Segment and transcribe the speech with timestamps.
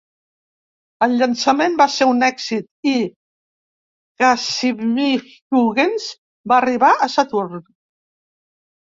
[1.05, 2.93] El llançament va ser un èxit i
[4.23, 6.07] "Cassini-Huygens"
[6.53, 7.61] va arribar a Saturn.